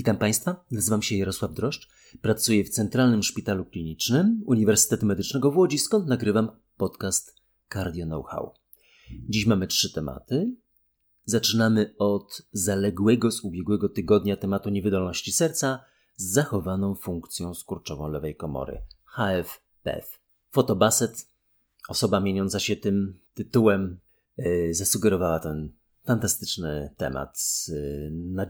Witam 0.00 0.16
Państwa, 0.16 0.64
nazywam 0.70 1.02
się 1.02 1.16
Jarosław 1.16 1.54
Droszcz, 1.54 1.88
pracuję 2.22 2.64
w 2.64 2.68
Centralnym 2.68 3.22
Szpitalu 3.22 3.64
Klinicznym 3.64 4.42
Uniwersytetu 4.46 5.06
Medycznego 5.06 5.50
w 5.50 5.56
Łodzi, 5.56 5.78
skąd 5.78 6.06
nagrywam 6.06 6.50
podcast 6.76 7.34
Cardio 7.72 8.06
Know-how. 8.06 8.54
Dziś 9.28 9.46
mamy 9.46 9.66
trzy 9.66 9.92
tematy. 9.92 10.54
Zaczynamy 11.24 11.94
od 11.98 12.42
zaległego 12.52 13.30
z 13.30 13.40
ubiegłego 13.40 13.88
tygodnia 13.88 14.36
tematu 14.36 14.70
niewydolności 14.70 15.32
serca 15.32 15.84
z 16.16 16.32
zachowaną 16.32 16.94
funkcją 16.94 17.54
skurczową 17.54 18.08
lewej 18.08 18.36
komory 18.36 18.82
HF-PEF. 19.16 20.04
Fotobaset, 20.50 21.28
osoba 21.88 22.20
mieniąca 22.20 22.60
się 22.60 22.76
tym 22.76 23.20
tytułem, 23.34 23.98
yy, 24.36 24.74
zasugerowała 24.74 25.40
ten 25.40 25.72
Fantastyczny 26.04 26.94
temat 26.96 27.66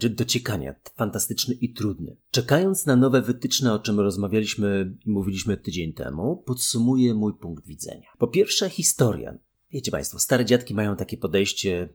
yy, 0.03 0.11
dociekania, 0.11 0.75
fantastyczny 0.97 1.55
i 1.55 1.73
trudny. 1.73 2.17
Czekając 2.31 2.87
na 2.87 2.97
nowe 2.97 3.23
wytyczne, 3.23 3.73
o 3.73 3.79
czym 3.79 4.01
rozmawialiśmy 4.01 4.97
i 5.07 5.11
mówiliśmy 5.11 5.57
tydzień 5.57 5.93
temu, 5.93 6.43
podsumuję 6.47 7.15
mój 7.15 7.35
punkt 7.35 7.67
widzenia. 7.67 8.09
Po 8.19 8.29
pierwsze, 8.29 8.71
historia. 8.71 9.39
Wiecie 9.71 9.91
Państwo, 9.91 10.19
stare 10.19 10.45
dziadki 10.45 10.75
mają 10.75 10.97
takie 10.97 11.17
podejście, 11.17 11.89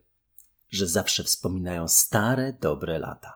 że 0.69 0.87
zawsze 0.87 1.23
wspominają 1.23 1.87
stare, 1.87 2.57
dobre 2.61 2.99
lata. 2.99 3.33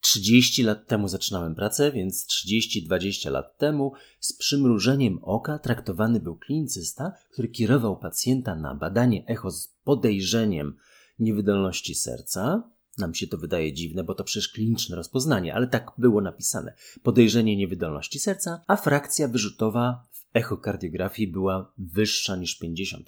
30 0.00 0.62
lat 0.62 0.86
temu 0.86 1.08
zaczynałem 1.08 1.54
pracę, 1.54 1.92
więc 1.92 2.26
30-20 2.26 3.30
lat 3.30 3.58
temu 3.58 3.92
z 4.20 4.32
przymrużeniem 4.32 5.18
oka 5.22 5.58
traktowany 5.58 6.20
był 6.20 6.36
klinicysta, 6.36 7.12
który 7.32 7.48
kierował 7.48 7.98
pacjenta 7.98 8.56
na 8.56 8.74
badanie 8.74 9.26
echo 9.26 9.50
z 9.50 9.68
podejrzeniem 9.84 10.76
niewydolności 11.20 11.94
serca. 11.94 12.70
Nam 12.98 13.14
się 13.14 13.26
to 13.26 13.38
wydaje 13.38 13.72
dziwne, 13.72 14.04
bo 14.04 14.14
to 14.14 14.24
przecież 14.24 14.48
kliniczne 14.48 14.96
rozpoznanie, 14.96 15.54
ale 15.54 15.66
tak 15.66 15.90
było 15.98 16.20
napisane. 16.20 16.74
Podejrzenie 17.02 17.56
niewydolności 17.56 18.18
serca, 18.18 18.64
a 18.66 18.76
frakcja 18.76 19.28
wyrzutowa 19.28 20.06
w 20.12 20.24
echokardiografii 20.34 21.32
była 21.32 21.72
wyższa 21.78 22.36
niż 22.36 22.60
50%, 22.62 23.02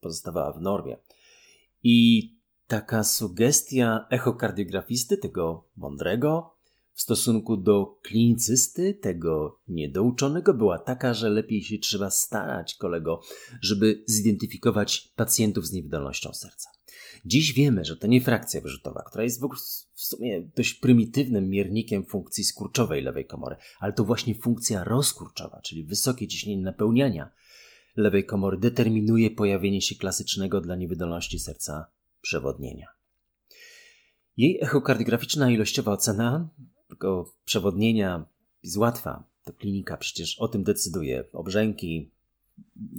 pozostawała 0.00 0.52
w 0.52 0.60
normie. 0.60 0.96
I 1.82 2.28
taka 2.66 3.04
sugestia 3.04 4.06
echokardiografisty, 4.10 5.16
tego 5.16 5.68
mądrego, 5.76 6.58
w 6.98 7.02
stosunku 7.02 7.56
do 7.56 7.98
klinicysty, 8.02 8.94
tego 8.94 9.60
niedouczonego, 9.68 10.54
była 10.54 10.78
taka, 10.78 11.14
że 11.14 11.30
lepiej 11.30 11.62
się 11.62 11.78
trzeba 11.78 12.10
starać, 12.10 12.74
kolego, 12.74 13.20
żeby 13.60 14.04
zidentyfikować 14.06 15.12
pacjentów 15.16 15.66
z 15.66 15.72
niewydolnością 15.72 16.32
serca. 16.32 16.77
Dziś 17.24 17.52
wiemy, 17.52 17.84
że 17.84 17.96
to 17.96 18.06
nie 18.06 18.20
frakcja 18.20 18.60
wyrzutowa, 18.60 19.02
która 19.02 19.24
jest 19.24 19.42
w 19.94 20.00
sumie 20.00 20.42
dość 20.56 20.74
prymitywnym 20.74 21.50
miernikiem 21.50 22.04
funkcji 22.04 22.44
skurczowej 22.44 23.02
lewej 23.02 23.26
komory, 23.26 23.56
ale 23.80 23.92
to 23.92 24.04
właśnie 24.04 24.34
funkcja 24.34 24.84
rozkurczowa, 24.84 25.60
czyli 25.60 25.84
wysokie 25.84 26.28
ciśnienie 26.28 26.62
napełniania 26.62 27.30
lewej 27.96 28.24
komory 28.24 28.58
determinuje 28.58 29.30
pojawienie 29.30 29.82
się 29.82 29.94
klasycznego 29.94 30.60
dla 30.60 30.76
niewydolności 30.76 31.38
serca 31.38 31.86
przewodnienia. 32.20 32.86
Jej 34.36 34.58
echokardiograficzna 34.62 35.50
ilościowa 35.50 35.92
ocena 35.92 36.48
tego 36.88 37.34
przewodnienia 37.44 38.26
jest 38.62 38.76
łatwa. 38.76 39.24
To 39.44 39.52
klinika 39.52 39.96
przecież 39.96 40.38
o 40.38 40.48
tym 40.48 40.64
decyduje. 40.64 41.24
Obrzęki, 41.32 42.10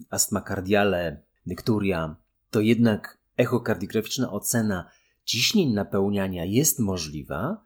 astma 0.10 0.42
kardiale, 0.42 1.24
nykturia. 1.46 2.16
To 2.50 2.62
jednak 2.62 3.19
echokardiograficzna 3.40 4.32
ocena 4.32 4.90
ciśnień 5.26 5.74
napełniania 5.74 6.46
jest 6.46 6.80
możliwa, 6.80 7.64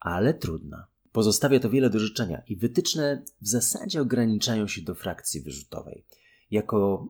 ale 0.00 0.34
trudna. 0.34 0.86
Pozostawia 1.12 1.60
to 1.60 1.70
wiele 1.70 1.90
do 1.90 1.98
życzenia 1.98 2.42
i 2.48 2.56
wytyczne 2.56 3.22
w 3.40 3.48
zasadzie 3.48 4.02
ograniczają 4.02 4.68
się 4.68 4.82
do 4.82 4.94
frakcji 4.94 5.40
wyrzutowej. 5.40 6.04
Jako 6.50 7.08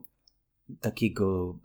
takiego 0.79 1.59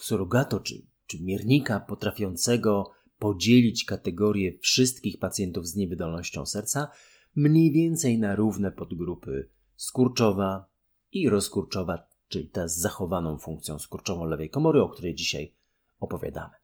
surrogato 0.00 0.60
czy, 0.60 0.86
czy 1.06 1.22
miernika 1.22 1.80
potrafiącego 1.80 2.90
podzielić 3.18 3.84
kategorie 3.84 4.58
wszystkich 4.58 5.18
pacjentów 5.18 5.66
z 5.66 5.76
niewydolnością 5.76 6.46
serca 6.46 6.88
mniej 7.36 7.72
więcej 7.72 8.18
na 8.18 8.36
równe 8.36 8.72
podgrupy 8.72 9.48
skurczowa 9.76 10.66
i 11.12 11.28
rozkurczowa, 11.28 12.06
czyli 12.28 12.48
ta 12.48 12.68
z 12.68 12.76
zachowaną 12.76 13.38
funkcją 13.38 13.78
skurczową 13.78 14.24
lewej 14.24 14.50
komory, 14.50 14.82
o 14.82 14.88
której 14.88 15.14
dzisiaj 15.14 15.61
opowiadamy. 16.02 16.54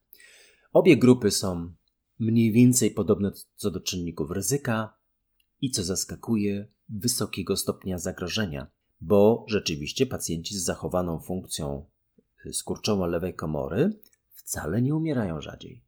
Obie 0.73 0.97
grupy 0.97 1.31
są 1.31 1.73
mniej 2.19 2.53
więcej 2.53 2.91
podobne 2.91 3.33
co 3.57 3.71
do 3.71 3.81
czynników 3.81 4.31
ryzyka 4.31 4.99
i 5.61 5.71
co 5.71 5.85
zaskakuje, 5.85 6.69
wysokiego 6.89 7.57
stopnia 7.57 7.99
zagrożenia, 7.99 8.67
bo 9.01 9.45
rzeczywiście 9.49 10.07
pacjenci 10.07 10.55
z 10.55 10.65
zachowaną 10.65 11.21
funkcją 11.21 11.87
skurczowo 12.53 13.07
lewej 13.07 13.35
komory 13.35 14.01
wcale 14.35 14.83
nie 14.83 14.95
umierają 14.95 15.41
rzadziej. 15.41 15.85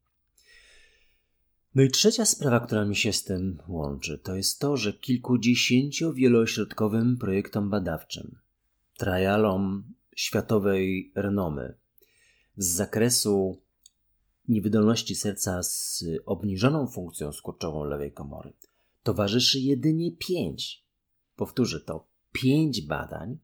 No 1.75 1.83
i 1.83 1.91
trzecia 1.91 2.25
sprawa, 2.25 2.61
która 2.61 2.85
mi 2.85 2.97
się 2.97 3.13
z 3.13 3.25
tym 3.25 3.59
łączy, 3.69 4.19
to 4.19 4.37
jest 4.37 4.59
to, 4.59 4.77
że 4.77 4.93
kilkudziesięciowielośrodkowym 4.93 7.19
projektom 7.19 7.71
badawczym, 7.71 8.39
trialom 8.99 9.85
światowej 10.17 11.13
renomy, 11.15 11.75
z 12.61 12.67
zakresu 12.67 13.63
niewydolności 14.49 15.15
serca 15.15 15.63
z 15.63 16.05
obniżoną 16.27 16.87
funkcją 16.87 17.33
skurczową 17.33 17.85
lewej 17.85 18.13
komory 18.13 18.53
towarzyszy 19.03 19.61
jedynie 19.61 20.17
pięć, 20.17 20.87
powtórzę 21.37 21.81
to, 21.81 22.09
pięć 22.33 22.87
badań, 22.87 23.39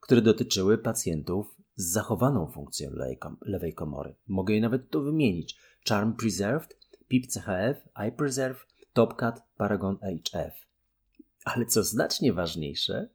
które 0.00 0.22
dotyczyły 0.22 0.78
pacjentów 0.78 1.56
z 1.74 1.92
zachowaną 1.92 2.50
funkcją 2.50 2.90
lewej 3.40 3.74
komory. 3.74 4.14
Mogę 4.26 4.54
je 4.54 4.60
nawet 4.60 4.90
tu 4.90 5.02
wymienić. 5.02 5.56
Charm 5.88 6.12
Preserved, 6.12 6.76
PIP 7.08 7.26
CHF, 7.26 7.88
iPreserve, 8.08 8.66
TopCat, 8.92 9.42
Paragon 9.56 9.98
HF. 9.98 10.66
Ale 11.44 11.66
co 11.66 11.82
znacznie 11.82 12.32
ważniejsze, 12.32 13.08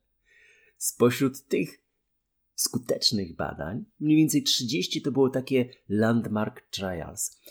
spośród 0.77 1.47
tych 1.47 1.86
skutecznych 2.57 3.35
badań, 3.35 3.85
mniej 3.99 4.17
więcej 4.17 4.43
30 4.43 5.01
to 5.01 5.11
było 5.11 5.29
takie 5.29 5.69
landmark 5.89 6.61
trials, 6.61 7.41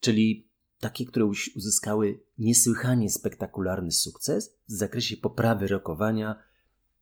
czyli 0.00 0.48
takie, 0.80 1.06
które 1.06 1.26
uzyskały 1.56 2.20
niesłychanie 2.38 3.10
spektakularny 3.10 3.92
sukces 3.92 4.56
w 4.68 4.72
zakresie 4.72 5.16
poprawy 5.16 5.66
rokowania 5.66 6.42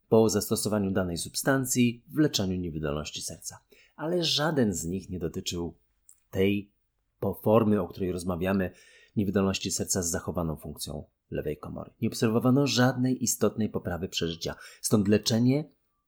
po 0.08 0.28
zastosowaniu 0.28 0.90
danej 0.90 1.18
substancji 1.18 2.04
w 2.08 2.18
leczeniu 2.18 2.56
niewydolności 2.56 3.22
serca. 3.22 3.58
Ale 3.96 4.24
żaden 4.24 4.74
z 4.74 4.84
nich 4.84 5.10
nie 5.10 5.18
dotyczył 5.18 5.74
tej 6.30 6.72
formy, 7.42 7.80
o 7.80 7.88
której 7.88 8.12
rozmawiamy, 8.12 8.70
niewydolności 9.16 9.70
serca 9.70 10.02
z 10.02 10.10
zachowaną 10.10 10.56
funkcją 10.56 11.04
lewej 11.30 11.56
komory. 11.56 11.90
Nie 12.00 12.08
obserwowano 12.08 12.66
żadnej 12.66 13.24
istotnej 13.24 13.68
poprawy 13.68 14.08
przeżycia, 14.08 14.54
stąd 14.80 15.08
leczenie 15.08 15.64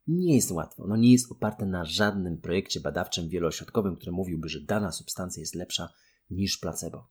nie 0.06 0.34
jest 0.34 0.50
łatwo. 0.50 0.86
No 0.86 0.96
nie 0.96 1.12
jest 1.12 1.32
oparte 1.32 1.66
na 1.66 1.84
żadnym 1.84 2.38
projekcie 2.38 2.80
badawczym 2.80 3.28
wieloośrodkowym, 3.28 3.96
który 3.96 4.12
mówiłby, 4.12 4.48
że 4.48 4.60
dana 4.60 4.92
substancja 4.92 5.40
jest 5.40 5.54
lepsza 5.54 5.88
niż 6.30 6.58
placebo. 6.58 7.08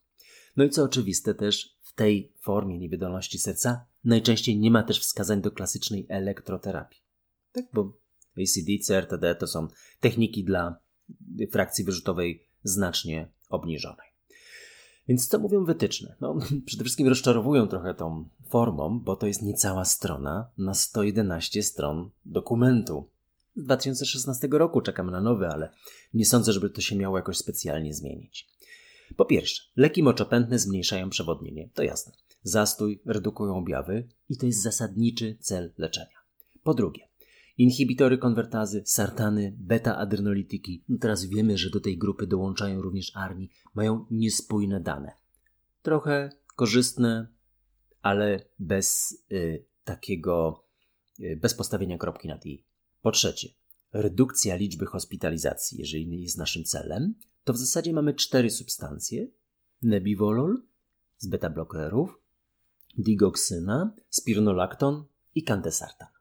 No 0.57 0.63
i 0.63 0.69
co 0.69 0.83
oczywiste 0.83 1.33
też 1.33 1.79
w 1.81 1.93
tej 1.93 2.33
formie 2.41 2.79
niewydolności 2.79 3.39
serca 3.39 3.85
najczęściej 4.03 4.59
nie 4.59 4.71
ma 4.71 4.83
też 4.83 4.99
wskazań 4.99 5.41
do 5.41 5.51
klasycznej 5.51 6.05
elektroterapii. 6.09 7.01
Tak, 7.51 7.65
bo 7.73 7.99
ACD, 8.37 8.85
CRTD 8.87 9.35
to 9.35 9.47
są 9.47 9.67
techniki 9.99 10.43
dla 10.43 10.79
frakcji 11.51 11.85
wyrzutowej 11.85 12.47
znacznie 12.63 13.31
obniżonej. 13.49 14.08
Więc 15.09 15.27
co 15.27 15.39
mówią 15.39 15.65
wytyczne? 15.65 16.15
No, 16.21 16.35
przede 16.65 16.83
wszystkim 16.83 17.07
rozczarowują 17.07 17.67
trochę 17.67 17.93
tą 17.93 18.29
formą, 18.49 18.99
bo 18.99 19.15
to 19.15 19.27
jest 19.27 19.41
niecała 19.41 19.85
strona 19.85 20.49
na 20.57 20.73
111 20.73 21.63
stron 21.63 22.09
dokumentu. 22.25 23.09
Z 23.55 23.63
2016 23.63 24.47
roku 24.51 24.81
czekamy 24.81 25.11
na 25.11 25.21
nowy, 25.21 25.47
ale 25.47 25.69
nie 26.13 26.25
sądzę, 26.25 26.53
żeby 26.53 26.69
to 26.69 26.81
się 26.81 26.95
miało 26.95 27.17
jakoś 27.17 27.37
specjalnie 27.37 27.93
zmienić. 27.93 28.49
Po 29.15 29.25
pierwsze, 29.25 29.63
leki 29.75 30.03
moczopędne 30.03 30.59
zmniejszają 30.59 31.09
przewodnienie, 31.09 31.69
to 31.73 31.83
jasne. 31.83 32.13
Zastój 32.43 33.01
redukują 33.05 33.57
objawy 33.57 34.07
i 34.29 34.37
to 34.37 34.45
jest 34.45 34.61
zasadniczy 34.61 35.37
cel 35.39 35.73
leczenia. 35.77 36.17
Po 36.63 36.73
drugie, 36.73 37.08
inhibitory 37.59 38.17
konwertazy, 38.17 38.81
sartany, 38.85 39.55
beta-adrenolityki. 39.57 40.83
No 40.89 40.97
teraz 40.97 41.25
wiemy, 41.25 41.57
że 41.57 41.69
do 41.69 41.79
tej 41.79 41.97
grupy 41.97 42.27
dołączają 42.27 42.81
również 42.81 43.11
ARNI, 43.15 43.49
mają 43.75 44.05
niespójne 44.11 44.79
dane. 44.79 45.11
Trochę 45.81 46.29
korzystne, 46.55 47.27
ale 48.01 48.45
bez 48.59 49.17
y, 49.31 49.65
takiego, 49.83 50.63
y, 51.19 51.39
bez 51.41 51.53
postawienia 51.53 51.97
kropki 51.97 52.27
nad 52.27 52.45
i. 52.45 52.63
Po 53.01 53.11
trzecie, 53.11 53.49
redukcja 53.93 54.55
liczby 54.55 54.85
hospitalizacji, 54.85 55.79
jeżeli 55.79 56.21
jest 56.21 56.37
naszym 56.37 56.63
celem, 56.63 57.13
to 57.43 57.53
w 57.53 57.57
zasadzie 57.57 57.93
mamy 57.93 58.13
cztery 58.13 58.49
substancje: 58.49 59.27
nebivolol 59.81 60.63
z 61.17 61.27
beta-blokerów, 61.27 62.09
digoksyna, 62.97 63.95
spironolakton 64.09 65.05
i 65.35 65.43
kandesartan. 65.43 66.18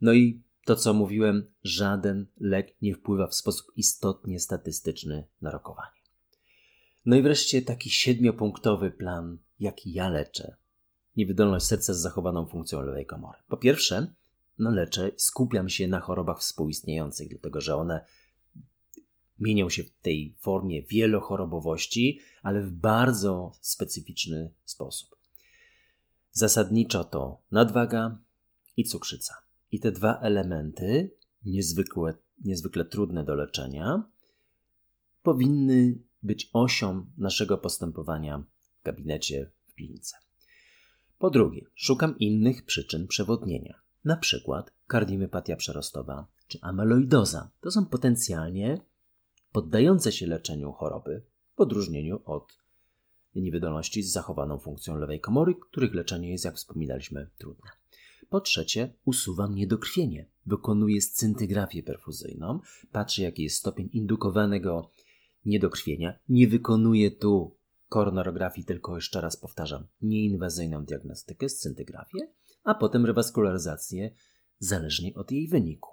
No 0.00 0.12
i 0.12 0.42
to, 0.64 0.76
co 0.76 0.94
mówiłem, 0.94 1.46
żaden 1.62 2.26
lek 2.40 2.82
nie 2.82 2.94
wpływa 2.94 3.26
w 3.26 3.34
sposób 3.34 3.66
istotnie 3.76 4.40
statystyczny 4.40 5.26
na 5.42 5.50
rokowanie. 5.50 6.00
No 7.06 7.16
i 7.16 7.22
wreszcie 7.22 7.62
taki 7.62 7.90
siedmiopunktowy 7.90 8.90
plan, 8.90 9.38
jaki 9.60 9.92
ja 9.92 10.08
leczę. 10.08 10.56
Niewydolność 11.16 11.66
serca 11.66 11.94
z 11.94 12.00
zachowaną 12.00 12.46
funkcją 12.46 12.82
lewej 12.82 13.06
komory. 13.06 13.38
Po 13.48 13.56
pierwsze, 13.56 14.14
no 14.58 14.70
leczę, 14.70 15.10
skupiam 15.16 15.68
się 15.68 15.88
na 15.88 16.00
chorobach 16.00 16.38
współistniejących, 16.38 17.28
dlatego 17.28 17.60
że 17.60 17.76
one 17.76 18.04
mienią 19.38 19.70
się 19.70 19.84
w 19.84 19.90
tej 19.90 20.36
formie 20.38 20.82
wielochorobowości, 20.82 22.20
ale 22.42 22.62
w 22.62 22.72
bardzo 22.72 23.52
specyficzny 23.60 24.50
sposób. 24.64 25.16
Zasadniczo 26.32 27.04
to 27.04 27.42
nadwaga 27.50 28.18
i 28.76 28.84
cukrzyca. 28.84 29.49
I 29.72 29.80
te 29.80 29.92
dwa 29.92 30.20
elementy, 30.20 31.16
niezwykle, 31.44 32.84
trudne 32.90 33.24
do 33.24 33.34
leczenia, 33.34 34.10
powinny 35.22 35.98
być 36.22 36.50
osią 36.52 37.06
naszego 37.16 37.58
postępowania 37.58 38.44
w 38.80 38.84
gabinecie, 38.84 39.50
w 39.66 39.74
klinice. 39.74 40.16
Po 41.18 41.30
drugie, 41.30 41.66
szukam 41.74 42.18
innych 42.18 42.64
przyczyn 42.64 43.06
przewodnienia, 43.06 43.80
na 44.04 44.16
przykład 44.16 44.74
kardiomyopatia 44.86 45.56
przerostowa 45.56 46.26
czy 46.48 46.58
amyloidoza. 46.62 47.50
To 47.60 47.70
są 47.70 47.86
potencjalnie 47.86 48.80
poddające 49.52 50.12
się 50.12 50.26
leczeniu 50.26 50.72
choroby, 50.72 51.22
w 51.56 51.60
odróżnieniu 51.60 52.20
od 52.24 52.58
niewydolności 53.34 54.02
z 54.02 54.12
zachowaną 54.12 54.58
funkcją 54.58 54.98
lewej 54.98 55.20
komory, 55.20 55.54
których 55.54 55.94
leczenie 55.94 56.30
jest, 56.30 56.44
jak 56.44 56.56
wspominaliśmy, 56.56 57.30
trudne. 57.38 57.79
Po 58.30 58.40
trzecie, 58.40 58.94
usuwam 59.04 59.54
niedokrwienie. 59.54 60.30
Wykonuję 60.46 61.00
scyntygrafię 61.00 61.82
perfuzyjną, 61.82 62.60
patrzę, 62.92 63.22
jaki 63.22 63.42
jest 63.42 63.56
stopień 63.56 63.88
indukowanego 63.92 64.90
niedokrwienia. 65.44 66.18
Nie 66.28 66.48
wykonuję 66.48 67.10
tu 67.10 67.56
koronarografii, 67.88 68.66
tylko 68.66 68.94
jeszcze 68.94 69.20
raz 69.20 69.36
powtarzam, 69.36 69.86
nieinwazyjną 70.02 70.84
diagnostykę, 70.84 71.48
scyntygrafię, 71.48 72.18
a 72.64 72.74
potem 72.74 73.06
rewaskularyzację, 73.06 74.14
zależnie 74.58 75.14
od 75.14 75.32
jej 75.32 75.48
wyniku. 75.48 75.90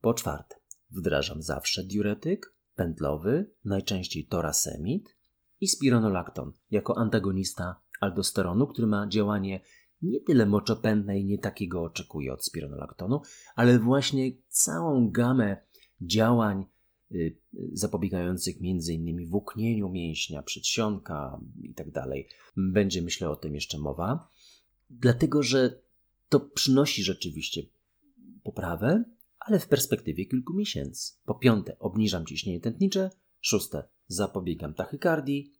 Po 0.00 0.14
czwarte, 0.14 0.56
wdrażam 0.90 1.42
zawsze 1.42 1.84
diuretyk 1.84 2.56
pętlowy, 2.74 3.50
najczęściej 3.64 4.26
torasemid 4.26 5.16
i 5.60 5.68
spironolakton 5.68 6.52
jako 6.70 6.98
antagonista 6.98 7.80
aldosteronu, 8.00 8.66
który 8.66 8.86
ma 8.86 9.08
działanie 9.08 9.60
nie 10.02 10.20
tyle 10.20 10.46
moczopędne 10.46 11.18
i 11.18 11.24
nie 11.24 11.38
takiego 11.38 11.82
oczekuje 11.82 12.32
od 12.32 12.44
spironolaktonu, 12.44 13.20
ale 13.54 13.78
właśnie 13.78 14.32
całą 14.48 15.10
gamę 15.10 15.56
działań 16.00 16.64
y, 17.12 17.36
zapobiegających 17.72 18.56
m.in. 18.62 19.26
włóknieniu 19.26 19.88
mięśnia, 19.88 20.42
przedsionka 20.42 21.40
itd. 21.62 21.92
Tak 21.92 22.04
Będzie, 22.56 23.02
myślę, 23.02 23.30
o 23.30 23.36
tym 23.36 23.54
jeszcze 23.54 23.78
mowa, 23.78 24.28
dlatego 24.90 25.42
że 25.42 25.80
to 26.28 26.40
przynosi 26.40 27.02
rzeczywiście 27.02 27.62
poprawę, 28.42 29.04
ale 29.38 29.58
w 29.58 29.68
perspektywie 29.68 30.26
kilku 30.26 30.54
miesięcy. 30.54 31.12
Po 31.24 31.34
piąte, 31.34 31.78
obniżam 31.78 32.26
ciśnienie 32.26 32.60
tętnicze, 32.60 33.10
szóste, 33.40 33.88
zapobiegam 34.06 34.74
tachykardii 34.74 35.52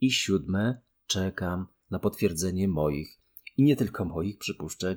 i 0.00 0.10
siódme, 0.10 0.80
czekam 1.06 1.66
na 1.90 1.98
potwierdzenie 1.98 2.68
moich 2.68 3.21
i 3.56 3.62
nie 3.62 3.76
tylko 3.76 4.04
moich 4.04 4.38
przypuszczeń 4.38 4.96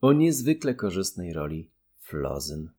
o 0.00 0.12
niezwykle 0.12 0.74
korzystnej 0.74 1.32
roli 1.32 1.70
flozyn. 1.98 2.70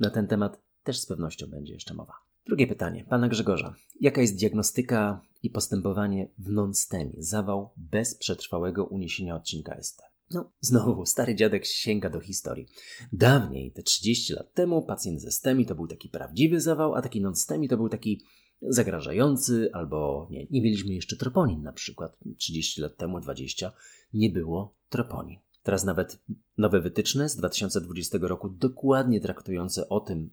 Na 0.00 0.10
ten 0.10 0.26
temat 0.26 0.62
też 0.84 1.00
z 1.00 1.06
pewnością 1.06 1.46
będzie 1.46 1.72
jeszcze 1.72 1.94
mowa. 1.94 2.14
Drugie 2.46 2.66
pytanie, 2.66 3.04
pana 3.04 3.28
Grzegorza. 3.28 3.74
Jaka 4.00 4.20
jest 4.20 4.36
diagnostyka 4.36 5.20
i 5.42 5.50
postępowanie 5.50 6.28
w 6.38 6.50
non-STEMie, 6.50 7.12
zawał 7.18 7.70
bez 7.76 8.14
przetrwałego 8.14 8.84
uniesienia 8.84 9.36
odcinka 9.36 9.82
ST? 9.82 10.02
No, 10.30 10.50
znowu, 10.60 11.06
stary 11.06 11.34
dziadek 11.34 11.66
sięga 11.66 12.10
do 12.10 12.20
historii. 12.20 12.66
Dawniej, 13.12 13.72
te 13.72 13.82
30 13.82 14.32
lat 14.32 14.54
temu, 14.54 14.82
pacjent 14.82 15.20
ze 15.20 15.32
STEMI 15.32 15.66
to 15.66 15.74
był 15.74 15.86
taki 15.86 16.08
prawdziwy 16.08 16.60
zawał, 16.60 16.94
a 16.94 17.02
taki 17.02 17.20
non-STEMI 17.20 17.68
to 17.68 17.76
był 17.76 17.88
taki 17.88 18.22
zagrażający, 18.62 19.70
albo 19.72 20.28
nie, 20.30 20.46
nie 20.50 20.62
mieliśmy 20.62 20.94
jeszcze 20.94 21.16
troponin 21.16 21.62
na 21.62 21.72
przykład. 21.72 22.18
30 22.36 22.80
lat 22.80 22.96
temu, 22.96 23.20
20, 23.20 23.72
nie 24.14 24.30
było 24.30 24.74
troponin. 24.88 25.38
Teraz 25.62 25.84
nawet 25.84 26.22
nowe 26.58 26.80
wytyczne 26.80 27.28
z 27.28 27.36
2020 27.36 28.18
roku, 28.20 28.48
dokładnie 28.48 29.20
traktujące 29.20 29.88
o 29.88 30.00
tym, 30.00 30.30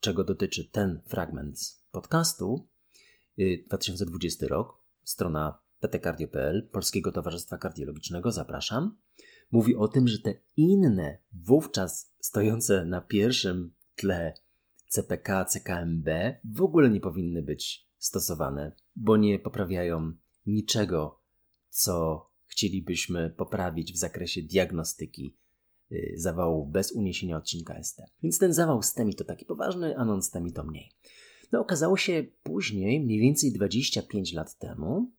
czego 0.00 0.24
dotyczy 0.24 0.64
ten 0.64 1.00
fragment 1.06 1.58
podcastu, 1.90 2.66
2020 3.66 4.46
y, 4.46 4.48
rok, 4.48 4.78
strona 5.04 5.58
ptcardio.pl, 5.80 6.68
Polskiego 6.72 7.12
Towarzystwa 7.12 7.58
Kardiologicznego, 7.58 8.32
zapraszam, 8.32 8.96
mówi 9.50 9.76
o 9.76 9.88
tym, 9.88 10.08
że 10.08 10.18
te 10.18 10.34
inne, 10.56 11.18
wówczas 11.32 12.14
stojące 12.20 12.84
na 12.84 13.00
pierwszym 13.00 13.72
tle 13.96 14.34
CPK, 14.92 15.44
CKMB 15.44 16.08
w 16.44 16.62
ogóle 16.62 16.90
nie 16.90 17.00
powinny 17.00 17.42
być 17.42 17.88
stosowane, 17.98 18.72
bo 18.96 19.16
nie 19.16 19.38
poprawiają 19.38 20.12
niczego, 20.46 21.20
co 21.68 22.26
chcielibyśmy 22.46 23.30
poprawić 23.30 23.92
w 23.92 23.96
zakresie 23.96 24.42
diagnostyki 24.42 25.36
y, 25.92 26.14
zawału 26.16 26.66
bez 26.66 26.92
uniesienia 26.92 27.36
odcinka 27.36 27.82
ST. 27.82 28.02
Więc 28.22 28.38
ten 28.38 28.52
zawał 28.52 28.82
STEMI 28.82 29.14
to 29.14 29.24
taki 29.24 29.44
poważny, 29.44 29.96
a 29.96 30.04
non-STEMI 30.04 30.52
to 30.52 30.64
mniej. 30.64 30.90
No 31.52 31.60
okazało 31.60 31.96
się 31.96 32.24
później, 32.42 33.00
mniej 33.00 33.20
więcej 33.20 33.52
25 33.52 34.32
lat 34.32 34.58
temu, 34.58 35.10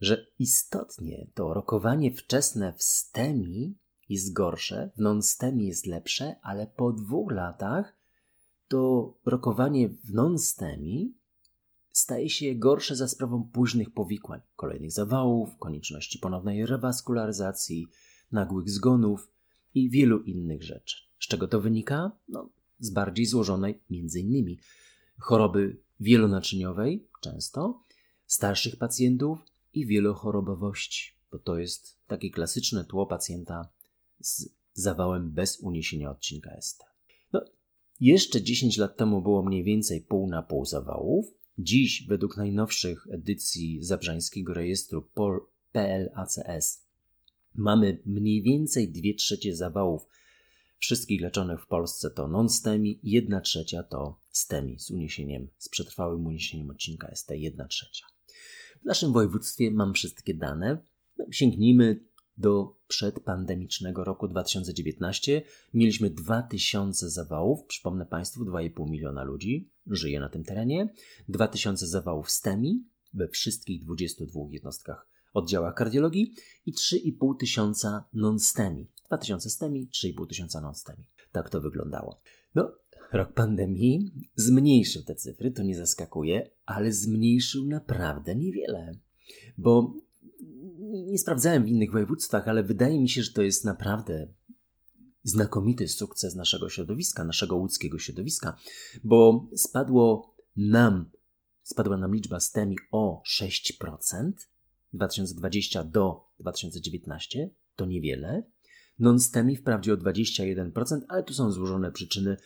że 0.00 0.26
istotnie 0.38 1.26
to 1.34 1.54
rokowanie 1.54 2.10
wczesne 2.10 2.72
w 2.72 2.82
STEMI 2.82 3.74
jest 4.08 4.32
gorsze, 4.32 4.90
w 4.96 5.00
non-STEMI 5.00 5.66
jest 5.66 5.86
lepsze, 5.86 6.36
ale 6.42 6.66
po 6.66 6.92
dwóch 6.92 7.32
latach 7.32 7.99
to 8.70 9.14
rokowanie 9.24 9.88
w 9.88 10.14
non-STEMI 10.14 11.14
staje 11.92 12.30
się 12.30 12.54
gorsze 12.54 12.96
za 12.96 13.08
sprawą 13.08 13.50
późnych 13.52 13.90
powikłań, 13.90 14.40
kolejnych 14.56 14.92
zawałów, 14.92 15.58
konieczności 15.58 16.18
ponownej 16.18 16.66
rewaskularyzacji, 16.66 17.86
nagłych 18.32 18.70
zgonów 18.70 19.32
i 19.74 19.90
wielu 19.90 20.22
innych 20.22 20.62
rzeczy. 20.62 20.96
Z 21.20 21.28
czego 21.28 21.48
to 21.48 21.60
wynika? 21.60 22.12
No, 22.28 22.50
z 22.78 22.90
bardziej 22.90 23.26
złożonej, 23.26 23.82
między 23.90 24.20
innymi, 24.20 24.58
choroby 25.18 25.82
wielonaczyniowej, 26.00 27.08
często, 27.20 27.84
starszych 28.26 28.76
pacjentów 28.76 29.38
i 29.72 29.86
wielochorobowości, 29.86 31.12
bo 31.32 31.38
to 31.38 31.58
jest 31.58 31.98
takie 32.06 32.30
klasyczne 32.30 32.84
tło 32.84 33.06
pacjenta 33.06 33.68
z 34.20 34.48
zawałem 34.72 35.30
bez 35.30 35.60
uniesienia 35.60 36.10
odcinka 36.10 36.60
ST. 36.60 36.89
No, 38.00 38.06
jeszcze 38.06 38.42
10 38.42 38.78
lat 38.78 38.96
temu 38.96 39.22
było 39.22 39.42
mniej 39.42 39.64
więcej 39.64 40.00
pół 40.00 40.28
na 40.28 40.42
pół 40.42 40.64
zawałów. 40.64 41.26
Dziś, 41.58 42.06
według 42.08 42.36
najnowszych 42.36 43.06
edycji 43.10 43.78
Zabrzańskiego 43.82 44.54
Rejestru 44.54 45.08
PLACS, 45.72 46.86
mamy 47.54 47.98
mniej 48.06 48.42
więcej 48.42 48.88
2 48.88 49.02
trzecie 49.18 49.56
zawałów 49.56 50.02
wszystkich 50.78 51.20
leczonych 51.20 51.62
w 51.62 51.66
Polsce 51.66 52.10
to 52.10 52.28
non-STEMI, 52.28 53.00
1 53.02 53.42
trzecia 53.42 53.82
to 53.82 54.18
STEMI 54.30 54.78
z 54.78 54.90
uniesieniem, 54.90 55.48
z 55.58 55.68
przetrwałym 55.68 56.26
uniesieniem 56.26 56.70
odcinka 56.70 57.14
ST, 57.14 57.30
1 57.30 57.68
trzecia. 57.68 58.06
W 58.82 58.84
naszym 58.84 59.12
województwie 59.12 59.70
mam 59.70 59.94
wszystkie 59.94 60.34
dane. 60.34 60.78
Sięgnijmy 61.30 62.00
do 62.36 62.76
przedpandemicznego 62.88 64.04
roku 64.04 64.28
2019 64.28 65.42
mieliśmy 65.74 66.10
2000 66.10 67.10
zawałów, 67.10 67.64
przypomnę 67.64 68.06
Państwu, 68.06 68.44
2,5 68.44 68.90
miliona 68.90 69.22
ludzi 69.22 69.70
żyje 69.86 70.20
na 70.20 70.28
tym 70.28 70.44
terenie, 70.44 70.94
2000 71.28 71.86
zawałów 71.86 72.30
STEMI 72.30 72.84
we 73.14 73.28
wszystkich 73.28 73.84
22 73.84 74.40
jednostkach 74.50 75.10
oddziałach 75.34 75.74
kardiologii 75.74 76.34
i 76.66 76.72
3,5 76.72 77.36
tysiąca 77.38 78.04
non-STEMI. 78.12 78.86
2000 79.06 79.50
STEMI, 79.50 79.88
3,5 79.88 80.26
tysiąca 80.26 80.60
non-STEMI. 80.60 81.04
Tak 81.32 81.50
to 81.50 81.60
wyglądało. 81.60 82.20
No, 82.54 82.72
rok 83.12 83.32
pandemii 83.32 84.12
zmniejszył 84.34 85.02
te 85.02 85.14
cyfry, 85.14 85.50
to 85.50 85.62
nie 85.62 85.76
zaskakuje, 85.76 86.50
ale 86.66 86.92
zmniejszył 86.92 87.66
naprawdę 87.66 88.36
niewiele. 88.36 88.92
Bo 89.58 89.94
nie 90.90 91.18
sprawdzałem 91.18 91.64
w 91.64 91.68
innych 91.68 91.92
województwach, 91.92 92.48
ale 92.48 92.62
wydaje 92.62 93.00
mi 93.00 93.08
się, 93.08 93.22
że 93.22 93.32
to 93.32 93.42
jest 93.42 93.64
naprawdę 93.64 94.28
znakomity 95.22 95.88
sukces 95.88 96.34
naszego 96.34 96.68
środowiska, 96.68 97.24
naszego 97.24 97.56
łódzkiego 97.56 97.98
środowiska, 97.98 98.56
bo 99.04 99.48
spadło 99.56 100.34
nam, 100.56 101.10
spadła 101.62 101.96
nam 101.96 102.14
liczba 102.14 102.40
STEMI 102.40 102.76
o 102.92 103.22
6%, 103.40 104.32
2020 104.92 105.84
do 105.84 106.24
2019 106.40 107.50
to 107.76 107.86
niewiele. 107.86 108.42
Non-STEMI 108.98 109.56
wprawdzie 109.56 109.92
o 109.92 109.96
21%, 109.96 111.00
ale 111.08 111.22
tu 111.22 111.34
są 111.34 111.52
złożone 111.52 111.92
przyczyny 111.92 112.36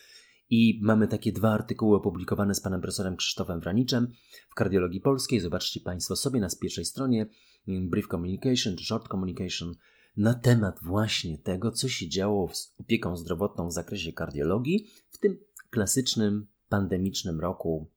i 0.49 0.79
mamy 0.83 1.07
takie 1.07 1.31
dwa 1.31 1.51
artykuły 1.51 1.97
opublikowane 1.97 2.55
z 2.55 2.61
panem 2.61 2.81
profesorem 2.81 3.15
Krzysztofem 3.15 3.59
Wraniczem 3.59 4.11
w 4.49 4.55
Kardiologii 4.55 5.01
Polskiej. 5.01 5.39
Zobaczcie 5.39 5.79
Państwo 5.79 6.15
sobie 6.15 6.39
na 6.39 6.47
pierwszej 6.61 6.85
stronie 6.85 7.25
Brief 7.67 8.07
Communication 8.07 8.75
czy 8.75 8.85
Short 8.85 9.07
Communication 9.07 9.75
na 10.17 10.33
temat 10.33 10.79
właśnie 10.83 11.37
tego, 11.37 11.71
co 11.71 11.89
się 11.89 12.09
działo 12.09 12.49
z 12.53 12.73
opieką 12.79 13.17
zdrowotną 13.17 13.67
w 13.67 13.73
zakresie 13.73 14.13
kardiologii 14.13 14.87
w 15.09 15.17
tym 15.17 15.37
klasycznym 15.69 16.47
pandemicznym 16.69 17.39
roku 17.39 17.91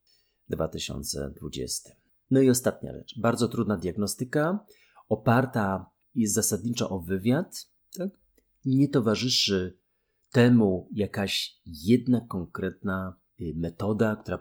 2020. 0.49 1.91
No 2.31 2.41
i 2.41 2.51
ostatnia 2.51 2.93
rzecz. 2.93 3.21
Bardzo 3.21 3.49
trudna 3.49 3.77
diagnostyka, 3.77 4.67
oparta 5.09 5.91
jest 6.15 6.35
zasadniczo 6.35 6.91
o 6.91 7.01
wywiad. 7.01 7.71
Tak? 7.99 8.09
Nie 8.65 8.89
towarzyszy 8.89 9.79
temu 10.31 10.89
jakaś 10.93 11.61
jedna 11.67 12.21
konkretna 12.21 13.17
y, 13.41 13.55
metoda, 13.57 14.17
która 14.17 14.39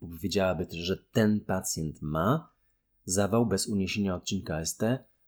powiedziałaby, 0.00 0.66
że 0.70 0.96
ten 1.12 1.40
pacjent 1.40 2.02
ma 2.02 2.57
zawał 3.08 3.46
bez 3.46 3.66
uniesienia 3.66 4.14
odcinka 4.14 4.64
ST, 4.64 4.82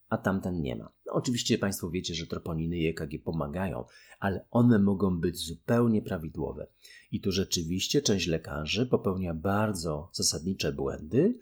a 0.09 0.19
tamten 0.19 0.63
nie 0.63 0.77
ma. 0.77 0.93
No, 1.07 1.13
oczywiście 1.13 1.59
Państwo 1.59 1.91
wiecie, 1.91 2.15
że 2.15 2.27
troponiny 2.27 2.79
i 2.79 2.87
EKG 2.87 3.25
pomagają, 3.25 3.85
ale 4.21 4.47
one 4.51 4.79
mogą 4.79 5.21
być 5.21 5.37
zupełnie 5.37 6.03
prawidłowe. 6.03 6.67
I 7.13 7.21
tu 7.21 7.33
rzeczywiście 7.33 8.03
część 8.03 8.27
lekarzy 8.27 8.87
popełnia 8.87 9.35
bardzo 9.35 10.11
zasadnicze 10.13 10.73
błędy, 10.73 11.39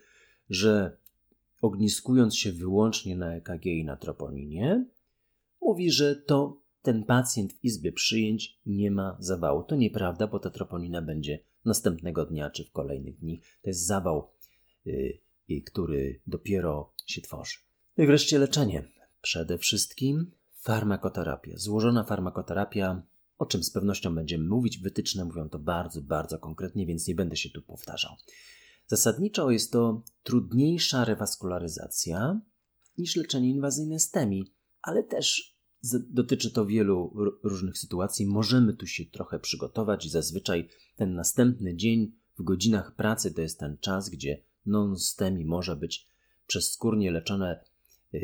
że 0.50 0.96
ogniskując 1.62 2.36
się 2.36 2.52
wyłącznie 2.52 3.16
na 3.16 3.34
EKG 3.34 3.66
i 3.66 3.84
na 3.84 3.96
troponinie, 3.96 4.86
mówi, 5.60 5.90
że 5.90 6.16
to 6.16 6.62
ten 6.82 7.04
pacjent 7.04 7.52
w 7.52 7.64
izbie 7.64 7.92
przyjęć 7.92 8.60
nie 8.66 8.90
ma 8.90 9.16
zawału. 9.20 9.62
To 9.62 9.76
nieprawda, 9.76 10.26
bo 10.26 10.38
ta 10.38 10.50
troponina 10.50 11.02
będzie 11.02 11.38
następnego 11.64 12.26
dnia 12.26 12.50
czy 12.50 12.64
w 12.64 12.70
kolejnych 12.70 13.18
dni. 13.18 13.40
To 13.62 13.70
jest 13.70 13.86
zawał, 13.86 14.30
yy, 14.84 15.18
yy, 15.48 15.62
który 15.62 16.20
dopiero 16.26 16.94
się 17.06 17.22
tworzy. 17.22 17.56
No 17.96 18.04
i 18.04 18.06
wreszcie 18.06 18.38
leczenie. 18.38 18.88
Przede 19.20 19.58
wszystkim 19.58 20.30
farmakoterapia. 20.60 21.52
Złożona 21.56 22.04
farmakoterapia, 22.04 23.02
o 23.38 23.46
czym 23.46 23.62
z 23.62 23.70
pewnością 23.70 24.14
będziemy 24.14 24.48
mówić. 24.48 24.78
Wytyczne 24.78 25.24
mówią 25.24 25.48
to 25.48 25.58
bardzo, 25.58 26.02
bardzo 26.02 26.38
konkretnie, 26.38 26.86
więc 26.86 27.08
nie 27.08 27.14
będę 27.14 27.36
się 27.36 27.50
tu 27.50 27.62
powtarzał. 27.62 28.12
Zasadniczo 28.86 29.50
jest 29.50 29.72
to 29.72 30.02
trudniejsza 30.22 31.04
rewaskularyzacja 31.04 32.40
niż 32.98 33.16
leczenie 33.16 33.50
inwazyjne 33.50 33.98
STEMI, 34.00 34.54
ale 34.82 35.02
też 35.02 35.58
dotyczy 36.10 36.50
to 36.50 36.66
wielu 36.66 37.14
różnych 37.42 37.78
sytuacji. 37.78 38.26
Możemy 38.26 38.74
tu 38.74 38.86
się 38.86 39.04
trochę 39.04 39.38
przygotować 39.38 40.06
i 40.06 40.10
zazwyczaj 40.10 40.68
ten 40.96 41.14
następny 41.14 41.76
dzień 41.76 42.12
w 42.38 42.42
godzinach 42.42 42.94
pracy 42.94 43.34
to 43.34 43.40
jest 43.40 43.58
ten 43.58 43.78
czas, 43.78 44.08
gdzie 44.08 44.42
non-STEMI 44.68 45.44
może 45.44 45.76
być 45.76 46.06
przezskórnie 46.46 47.10
leczone 47.10 47.64
y, 48.14 48.18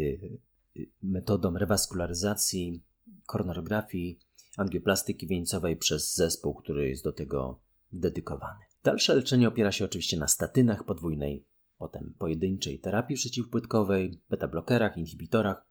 y, 0.76 0.88
metodą 1.02 1.58
rewaskularyzacji, 1.58 2.82
koronarografii, 3.26 4.18
angioplastyki 4.56 5.26
wieńcowej 5.26 5.76
przez 5.76 6.14
zespół, 6.14 6.54
który 6.54 6.88
jest 6.88 7.04
do 7.04 7.12
tego 7.12 7.60
dedykowany. 7.92 8.60
Dalsze 8.84 9.14
leczenie 9.14 9.48
opiera 9.48 9.72
się 9.72 9.84
oczywiście 9.84 10.18
na 10.18 10.28
statynach 10.28 10.84
podwójnej, 10.84 11.46
potem 11.78 12.14
pojedynczej 12.18 12.80
terapii 12.80 13.16
przeciwpłytkowej, 13.16 14.20
beta-blokerach, 14.30 14.96
inhibitorach, 14.96 15.66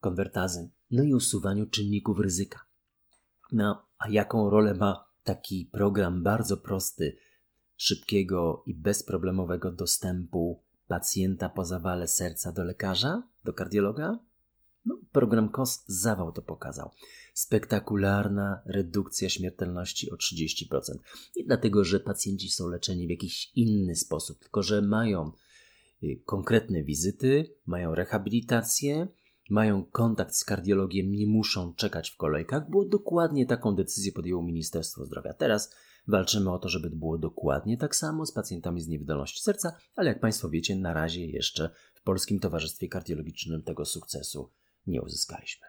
konwertazy, 0.00 0.70
no 0.90 1.02
i 1.02 1.14
usuwaniu 1.14 1.66
czynników 1.66 2.18
ryzyka. 2.18 2.60
No, 3.52 3.86
a 3.98 4.08
jaką 4.08 4.50
rolę 4.50 4.74
ma 4.74 5.04
taki 5.22 5.66
program 5.72 6.22
bardzo 6.22 6.56
prosty, 6.56 7.16
szybkiego 7.80 8.62
i 8.66 8.74
bezproblemowego 8.74 9.72
dostępu 9.72 10.62
pacjenta 10.88 11.48
po 11.48 11.64
zawale 11.64 12.08
serca 12.08 12.52
do 12.52 12.64
lekarza, 12.64 13.22
do 13.44 13.52
kardiologa? 13.52 14.18
No, 14.84 14.98
program 15.12 15.48
KOS 15.48 15.84
zawał 15.86 16.32
to 16.32 16.42
pokazał. 16.42 16.90
Spektakularna 17.34 18.62
redukcja 18.66 19.28
śmiertelności 19.28 20.10
o 20.10 20.14
30%. 20.14 20.98
Nie 21.36 21.44
dlatego, 21.44 21.84
że 21.84 22.00
pacjenci 22.00 22.50
są 22.50 22.68
leczeni 22.68 23.06
w 23.06 23.10
jakiś 23.10 23.52
inny 23.54 23.96
sposób, 23.96 24.38
tylko 24.38 24.62
że 24.62 24.82
mają 24.82 25.32
y, 26.02 26.22
konkretne 26.26 26.82
wizyty, 26.82 27.54
mają 27.66 27.94
rehabilitację, 27.94 29.08
mają 29.50 29.84
kontakt 29.84 30.34
z 30.34 30.44
kardiologiem, 30.44 31.12
nie 31.12 31.26
muszą 31.26 31.74
czekać 31.74 32.10
w 32.10 32.16
kolejkach, 32.16 32.70
bo 32.70 32.84
dokładnie 32.84 33.46
taką 33.46 33.74
decyzję 33.74 34.12
podjęło 34.12 34.42
Ministerstwo 34.42 35.04
Zdrowia. 35.04 35.34
Teraz 35.34 35.74
walczymy 36.08 36.52
o 36.52 36.58
to, 36.58 36.68
żeby 36.68 36.90
było 36.90 37.18
dokładnie 37.18 37.76
tak 37.76 37.96
samo 37.96 38.26
z 38.26 38.32
pacjentami 38.32 38.80
z 38.80 38.88
niewydolności 38.88 39.42
serca, 39.42 39.76
ale 39.96 40.08
jak 40.08 40.20
Państwo 40.20 40.50
wiecie, 40.50 40.76
na 40.76 40.92
razie 40.92 41.26
jeszcze 41.26 41.70
w 41.94 42.02
Polskim 42.02 42.40
Towarzystwie 42.40 42.88
Kardiologicznym 42.88 43.62
tego 43.62 43.84
sukcesu 43.84 44.50
nie 44.86 45.02
uzyskaliśmy. 45.02 45.66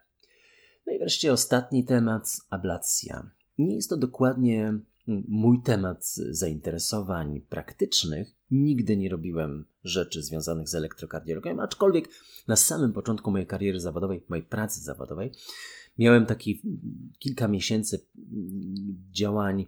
No 0.88 0.94
i 0.94 1.00
wreszcie 1.00 1.34
ostatni 1.34 1.86
temat 1.86 2.38
ablacja. 2.50 3.32
Nie 3.58 3.76
jest 3.76 3.90
to 3.90 3.98
dokładnie 3.98 4.80
mój 5.28 5.62
temat 5.62 6.06
zainteresowań 6.30 7.42
praktycznych. 7.42 8.36
Nigdy 8.52 8.98
nie 8.98 9.10
robiłem 9.10 9.66
rzeczy 9.84 10.24
związanych 10.24 10.70
z 10.70 10.76
elektrokardiologią, 10.76 11.62
aczkolwiek 11.62 12.10
na 12.48 12.56
samym 12.56 12.94
początku 12.94 13.32
mojej 13.32 13.48
kariery 13.48 13.80
zawodowej, 13.80 14.24
mojej 14.30 14.46
pracy 14.46 14.82
zawodowej, 14.82 15.32
miałem 15.98 16.26
taki 16.26 16.62
kilka 17.20 17.48
miesięcy 17.48 18.08
działań, 19.12 19.66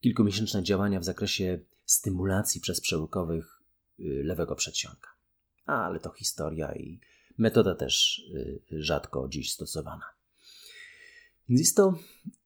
kilkumiesięczne 0.00 0.62
działania 0.62 1.00
w 1.00 1.04
zakresie 1.04 1.60
stymulacji 1.84 2.60
przez 2.60 2.80
przełykowych 2.80 3.62
y, 4.00 4.22
lewego 4.24 4.54
przedsionka. 4.56 5.08
Ale 5.66 6.00
to 6.00 6.10
historia 6.10 6.74
i 6.74 7.00
metoda 7.38 7.74
też 7.74 8.18
y, 8.34 8.62
rzadko 8.70 9.28
dziś 9.28 9.52
stosowana. 9.52 10.21
Jest 11.48 11.76
to 11.76 11.94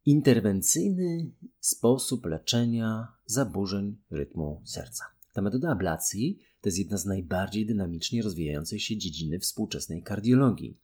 interwencyjny 0.06 1.30
sposób 1.60 2.26
leczenia 2.26 3.08
zaburzeń 3.26 3.96
rytmu 4.10 4.62
serca. 4.64 5.04
Ta 5.32 5.42
metoda 5.42 5.70
ablacji 5.70 6.38
to 6.60 6.68
jest 6.68 6.78
jedna 6.78 6.96
z 6.96 7.06
najbardziej 7.06 7.66
dynamicznie 7.66 8.22
rozwijających 8.22 8.82
się 8.82 8.96
dziedziny 8.96 9.38
współczesnej 9.38 10.02
kardiologii. 10.02 10.78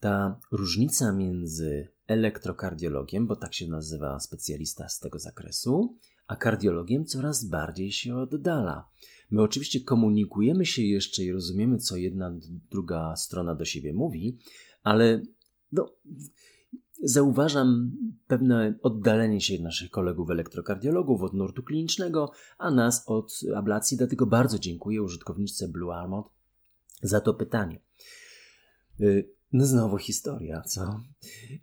Ta 0.00 0.40
różnica 0.52 1.12
między 1.12 1.88
elektrokardiologiem, 2.06 3.26
bo 3.26 3.36
tak 3.36 3.54
się 3.54 3.68
nazywa 3.68 4.20
specjalista 4.20 4.88
z 4.88 5.00
tego 5.00 5.18
zakresu, 5.18 5.98
a 6.26 6.36
kardiologiem 6.36 7.04
coraz 7.04 7.44
bardziej 7.44 7.92
się 7.92 8.16
oddala. 8.16 8.88
My 9.30 9.42
oczywiście 9.42 9.80
komunikujemy 9.80 10.66
się 10.66 10.82
jeszcze 10.82 11.24
i 11.24 11.32
rozumiemy, 11.32 11.78
co 11.78 11.96
jedna, 11.96 12.38
druga 12.70 13.16
strona 13.16 13.54
do 13.54 13.64
siebie 13.64 13.92
mówi, 13.92 14.38
ale 14.82 15.22
no, 15.72 15.96
Zauważam 17.02 17.96
pewne 18.26 18.78
oddalenie 18.82 19.40
się 19.40 19.62
naszych 19.62 19.90
kolegów 19.90 20.30
elektrokardiologów 20.30 21.22
od 21.22 21.34
nurtu 21.34 21.62
klinicznego, 21.62 22.32
a 22.58 22.70
nas 22.70 23.04
od 23.06 23.32
ablacji, 23.56 23.96
dlatego 23.96 24.26
bardzo 24.26 24.58
dziękuję 24.58 25.02
użytkowniczce 25.02 25.68
Blue 25.68 25.94
Armor 25.94 26.24
za 27.02 27.20
to 27.20 27.34
pytanie. 27.34 27.80
Y, 29.00 29.30
no 29.52 29.66
znowu 29.66 29.98
historia, 29.98 30.62
co? 30.62 31.00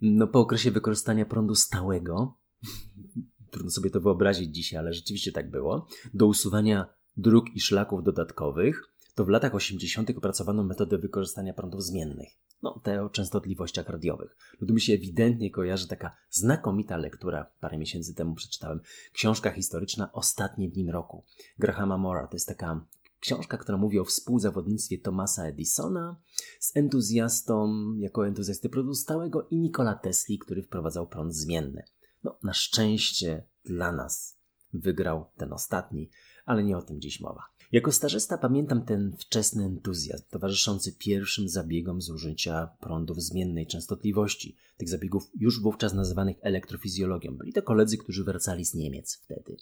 No 0.02 0.26
po 0.26 0.40
okresie 0.40 0.70
wykorzystania 0.70 1.26
prądu 1.26 1.54
stałego, 1.54 2.38
trudno 3.50 3.70
sobie 3.70 3.90
to 3.90 4.00
wyobrazić 4.00 4.54
dzisiaj, 4.54 4.78
ale 4.78 4.92
rzeczywiście 4.92 5.32
tak 5.32 5.50
było, 5.50 5.86
do 6.14 6.26
usuwania 6.26 6.94
dróg 7.16 7.46
i 7.54 7.60
szlaków 7.60 8.04
dodatkowych, 8.04 8.93
to 9.14 9.24
w 9.24 9.28
latach 9.28 9.54
80. 9.54 10.10
opracowano 10.16 10.64
metodę 10.64 10.98
wykorzystania 10.98 11.54
prądów 11.54 11.84
zmiennych 11.84 12.28
no, 12.64 12.80
te 12.82 13.02
o 13.02 13.10
częstotliwościach 13.10 13.88
radiowych. 13.88 14.36
No 14.60 14.66
tu 14.66 14.74
mi 14.74 14.80
się 14.80 14.92
ewidentnie 14.92 15.50
kojarzy 15.50 15.88
taka 15.88 16.16
znakomita 16.30 16.96
lektura, 16.96 17.50
parę 17.60 17.78
miesięcy 17.78 18.14
temu 18.14 18.34
przeczytałem, 18.34 18.80
książka 19.12 19.50
historyczna 19.50 20.12
Ostatnie 20.12 20.68
dni 20.68 20.90
roku. 20.90 21.24
Grahama 21.58 21.98
Mora, 21.98 22.26
to 22.26 22.36
jest 22.36 22.48
taka 22.48 22.86
książka, 23.20 23.58
która 23.58 23.78
mówi 23.78 23.98
o 23.98 24.04
współzawodnictwie 24.04 24.98
Thomasa 24.98 25.46
Edisona 25.46 26.20
z 26.60 26.76
entuzjastą, 26.76 27.70
jako 27.96 28.26
entuzjasty 28.26 28.68
prądu 28.68 28.94
stałego 28.94 29.48
i 29.50 29.58
Nikola 29.58 29.94
Tesli, 29.94 30.38
który 30.38 30.62
wprowadzał 30.62 31.06
prąd 31.06 31.34
zmienny. 31.34 31.84
No, 32.24 32.38
na 32.42 32.52
szczęście 32.52 33.46
dla 33.64 33.92
nas 33.92 34.38
wygrał 34.72 35.26
ten 35.36 35.52
ostatni, 35.52 36.10
ale 36.44 36.64
nie 36.64 36.78
o 36.78 36.82
tym 36.82 37.00
dziś 37.00 37.20
mowa. 37.20 37.42
Jako 37.74 37.92
starzysta 37.92 38.38
pamiętam 38.38 38.84
ten 38.84 39.16
wczesny 39.18 39.64
entuzjazm 39.64 40.24
towarzyszący 40.30 40.92
pierwszym 40.98 41.48
zabiegom 41.48 42.02
zużycia 42.02 42.70
prądów 42.80 43.22
zmiennej 43.22 43.66
częstotliwości. 43.66 44.56
Tych 44.76 44.88
zabiegów 44.88 45.30
już 45.40 45.62
wówczas 45.62 45.94
nazywanych 45.94 46.36
elektrofizjologią. 46.40 47.36
Byli 47.36 47.52
to 47.52 47.62
koledzy, 47.62 47.98
którzy 47.98 48.24
wracali 48.24 48.64
z 48.64 48.74
Niemiec 48.74 49.20
wtedy. 49.24 49.56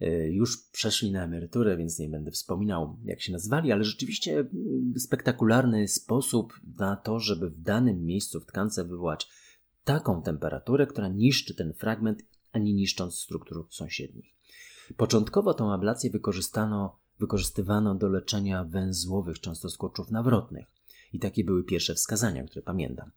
e, 0.00 0.28
już 0.28 0.70
przeszli 0.70 1.12
na 1.12 1.24
emeryturę, 1.24 1.76
więc 1.76 1.98
nie 1.98 2.08
będę 2.08 2.30
wspominał, 2.30 2.96
jak 3.04 3.20
się 3.20 3.32
nazwali, 3.32 3.72
ale 3.72 3.84
rzeczywiście 3.84 4.48
spektakularny 4.98 5.88
sposób 5.88 6.52
na 6.78 6.96
to, 6.96 7.20
żeby 7.20 7.50
w 7.50 7.60
danym 7.60 8.04
miejscu 8.04 8.40
w 8.40 8.46
tkance 8.46 8.84
wywołać 8.84 9.28
taką 9.84 10.22
temperaturę, 10.22 10.86
która 10.86 11.08
niszczy 11.08 11.54
ten 11.54 11.72
fragment, 11.72 12.22
a 12.52 12.58
nie 12.58 12.74
niszcząc 12.74 13.14
struktur 13.14 13.66
sąsiednich. 13.70 14.34
Początkowo 14.96 15.54
tą 15.54 15.72
ablację 15.72 16.10
wykorzystano, 16.10 17.05
wykorzystywano 17.18 17.94
do 17.94 18.08
leczenia 18.08 18.64
węzłowych, 18.64 19.40
często 19.40 19.68
skurczów 19.68 20.10
nawrotnych. 20.10 20.66
I 21.12 21.18
takie 21.18 21.44
były 21.44 21.64
pierwsze 21.64 21.94
wskazania, 21.94 22.44
które 22.44 22.62
pamiętam. 22.62 23.10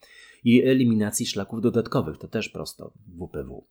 I 0.44 0.63
eliminacji 0.63 1.25
szlaków 1.25 1.62
dodatkowych, 1.62 2.18
to 2.18 2.27
też 2.27 2.50
prosto 2.50 2.94
WPW. 3.08 3.68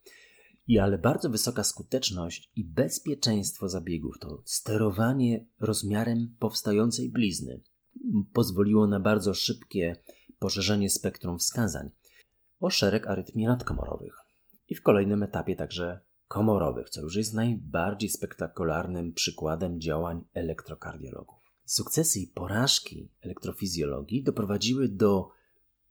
I 0.67 0.79
ale 0.79 0.99
bardzo 0.99 1.31
wysoka 1.31 1.65
skuteczność 1.65 2.51
i 2.57 2.65
bezpieczeństwo 2.65 3.69
zabiegów, 3.69 4.19
to 4.21 4.43
sterowanie 4.45 5.47
rozmiarem 5.61 6.35
powstającej 6.39 7.11
blizny, 7.11 7.61
pozwoliło 8.33 8.87
na 8.87 9.01
bardzo 9.01 9.35
szybkie 9.35 9.97
poszerzenie 10.39 10.91
spektrum 10.91 11.39
wskazań 11.39 11.91
o 12.61 12.71
szereg 12.71 13.07
arytmii 13.07 13.47
nadkomorowych 13.47 14.15
i 14.69 14.75
w 14.75 14.83
kolejnym 14.83 15.23
etapie 15.23 15.57
także 15.57 16.01
komorowych, 16.29 16.91
co 16.91 17.01
już 17.01 17.17
jest 17.17 17.35
najbardziej 17.35 18.11
spektakularnym 18.11 19.13
przykładem 19.13 19.81
działań 19.81 20.25
elektrokardiologów. 20.35 21.39
Sukcesy 21.65 22.21
i 22.21 22.27
porażki 22.27 23.11
elektrofizjologii 23.21 24.23
doprowadziły 24.23 24.89
do 24.89 25.31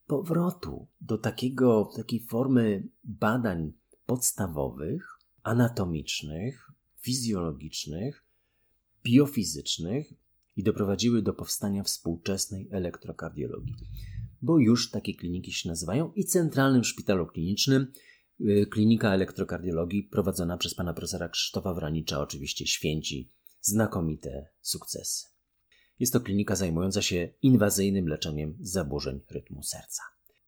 powrotu 0.07 0.87
do 1.01 1.17
takiego, 1.17 1.91
takiej 1.95 2.19
formy 2.19 2.87
badań 3.03 3.73
podstawowych, 4.05 5.19
anatomicznych, 5.43 6.71
fizjologicznych, 7.01 8.25
biofizycznych 9.03 10.13
i 10.55 10.63
doprowadziły 10.63 11.21
do 11.21 11.33
powstania 11.33 11.83
współczesnej 11.83 12.67
elektrokardiologii. 12.71 13.75
Bo 14.41 14.59
już 14.59 14.91
takie 14.91 15.13
kliniki 15.13 15.53
się 15.53 15.69
nazywają 15.69 16.11
i 16.15 16.25
Centralnym 16.25 16.83
Szpitalu 16.83 17.27
Klinicznym 17.27 17.91
klinika 18.71 19.13
elektrokardiologii 19.13 20.03
prowadzona 20.03 20.57
przez 20.57 20.75
pana 20.75 20.93
profesora 20.93 21.29
Krzysztofa 21.29 21.73
Wranicza 21.73 22.19
oczywiście 22.19 22.67
święci 22.67 23.31
znakomite 23.61 24.49
sukcesy. 24.61 25.25
Jest 25.99 26.13
to 26.13 26.19
klinika 26.19 26.55
zajmująca 26.55 27.01
się 27.01 27.29
inwazyjnym 27.41 28.07
leczeniem 28.07 28.57
zaburzeń 28.61 29.19
rytmu 29.29 29.63
serca. 29.63 30.01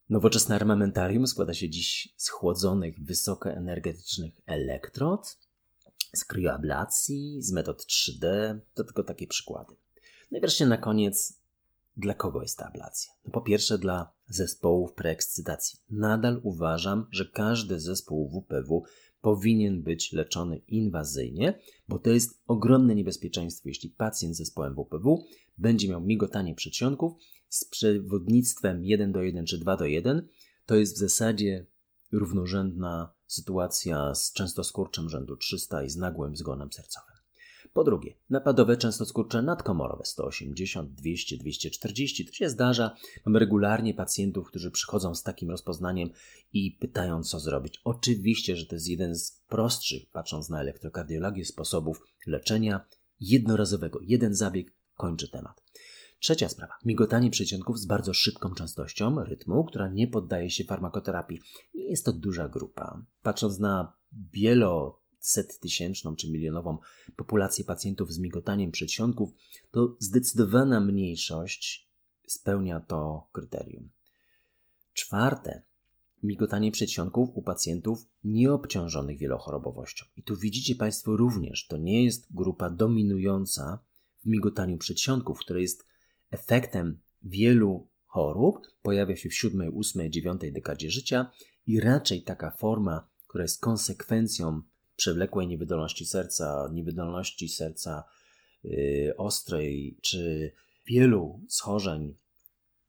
Nowoczesne 0.09 0.55
armamentarium 0.55 1.27
składa 1.27 1.53
się 1.53 1.69
dziś 1.69 2.13
z 2.17 2.29
chłodzonych, 2.29 3.03
wysokoenergetycznych 3.03 4.33
elektrod, 4.45 5.37
z 6.15 6.25
kryoablacji, 6.25 7.41
z 7.41 7.51
metod 7.51 7.85
3D. 7.85 8.23
To 8.73 8.83
tylko 8.83 9.03
takie 9.03 9.27
przykłady. 9.27 9.75
No 10.31 10.37
i 10.37 10.41
wreszcie 10.41 10.65
na 10.65 10.77
koniec, 10.77 11.39
dla 11.99 12.13
kogo 12.13 12.41
jest 12.41 12.57
ta 12.57 12.65
ablacja? 12.65 13.13
No 13.25 13.31
po 13.31 13.41
pierwsze 13.41 13.77
dla 13.77 14.13
zespołów 14.27 14.93
preekscytacji. 14.93 15.79
Nadal 15.89 16.39
uważam, 16.43 17.07
że 17.11 17.25
każdy 17.25 17.79
zespół 17.79 18.29
WPW 18.29 18.83
powinien 19.21 19.83
być 19.83 20.13
leczony 20.13 20.57
inwazyjnie, 20.57 21.59
bo 21.87 21.99
to 21.99 22.09
jest 22.09 22.41
ogromne 22.47 22.95
niebezpieczeństwo, 22.95 23.69
jeśli 23.69 23.89
pacjent 23.89 24.35
z 24.35 24.37
zespołem 24.37 24.75
WPW 24.75 25.25
będzie 25.57 25.89
miał 25.89 26.01
migotanie 26.01 26.55
przedsionków 26.55 27.13
z 27.49 27.65
przewodnictwem 27.65 28.85
1 28.85 29.11
do 29.11 29.21
1 29.21 29.45
czy 29.45 29.57
2 29.57 29.77
do 29.77 29.85
1. 29.85 30.27
To 30.65 30.75
jest 30.75 30.95
w 30.95 30.99
zasadzie 30.99 31.65
równorzędna 32.11 33.13
sytuacja 33.27 34.15
z 34.15 34.33
częstoskurczem 34.33 35.09
rzędu 35.09 35.37
300 35.37 35.83
i 35.83 35.89
z 35.89 35.97
nagłym 35.97 36.35
zgonem 36.35 36.71
sercowym. 36.71 37.08
Po 37.73 37.83
drugie, 37.83 38.15
napadowe 38.29 38.77
częstoskurcze 38.77 39.41
nadkomorowe 39.41 40.05
180, 40.05 40.93
200, 40.93 41.37
240. 41.37 42.25
To 42.25 42.33
się 42.33 42.49
zdarza. 42.49 42.95
Mamy 43.25 43.39
regularnie 43.39 43.93
pacjentów, 43.93 44.47
którzy 44.47 44.71
przychodzą 44.71 45.15
z 45.15 45.23
takim 45.23 45.49
rozpoznaniem 45.49 46.09
i 46.53 46.71
pytają, 46.71 47.23
co 47.23 47.39
zrobić. 47.39 47.81
Oczywiście, 47.83 48.55
że 48.55 48.65
to 48.65 48.75
jest 48.75 48.87
jeden 48.87 49.15
z 49.15 49.41
prostszych, 49.47 50.09
patrząc 50.11 50.49
na 50.49 50.61
elektrokardiologię, 50.61 51.45
sposobów 51.45 52.01
leczenia 52.27 52.85
jednorazowego. 53.19 53.99
Jeden 54.01 54.35
zabieg 54.35 54.73
kończy 54.95 55.29
temat. 55.29 55.63
Trzecia 56.19 56.49
sprawa. 56.49 56.73
Migotanie 56.85 57.29
przeciągów 57.29 57.79
z 57.79 57.85
bardzo 57.85 58.13
szybką 58.13 58.53
częstością 58.53 59.23
rytmu, 59.23 59.63
która 59.63 59.89
nie 59.89 60.07
poddaje 60.07 60.49
się 60.49 60.63
farmakoterapii. 60.63 61.41
Nie 61.75 61.89
jest 61.89 62.05
to 62.05 62.13
duża 62.13 62.49
grupa. 62.49 63.05
Patrząc 63.21 63.59
na 63.59 63.93
wielo 64.33 65.01
settysięczną 65.19 66.15
czy 66.15 66.31
milionową 66.31 66.77
populację 67.15 67.65
pacjentów 67.65 68.13
z 68.13 68.19
migotaniem 68.19 68.71
przedsionków, 68.71 69.29
to 69.71 69.95
zdecydowana 69.99 70.79
mniejszość 70.79 71.89
spełnia 72.27 72.79
to 72.79 73.27
kryterium. 73.31 73.89
Czwarte, 74.93 75.61
migotanie 76.23 76.71
przedsionków 76.71 77.29
u 77.33 77.41
pacjentów 77.41 78.05
nieobciążonych 78.23 79.17
wielochorobowością. 79.17 80.05
I 80.15 80.23
tu 80.23 80.37
widzicie 80.37 80.75
Państwo 80.75 81.17
również, 81.17 81.67
to 81.67 81.77
nie 81.77 82.03
jest 82.03 82.33
grupa 82.33 82.69
dominująca 82.69 83.79
w 84.23 84.25
migotaniu 84.25 84.77
przedsionków, 84.77 85.39
które 85.39 85.61
jest 85.61 85.85
efektem 86.31 86.99
wielu 87.23 87.87
chorób, 88.05 88.67
pojawia 88.81 89.15
się 89.15 89.29
w 89.29 89.33
siódmej, 89.33 89.69
ósmej, 89.69 90.09
dziewiątej 90.09 90.53
dekadzie 90.53 90.91
życia 90.91 91.31
i 91.67 91.79
raczej 91.79 92.23
taka 92.23 92.51
forma, 92.51 93.07
która 93.27 93.43
jest 93.43 93.61
konsekwencją 93.61 94.61
przewlekłej 94.99 95.47
niewydolności 95.47 96.05
serca, 96.05 96.69
niewydolności 96.73 97.49
serca 97.49 98.03
yy, 98.63 99.13
ostrej, 99.17 99.97
czy 100.01 100.51
wielu 100.87 101.41
schorzeń 101.47 102.15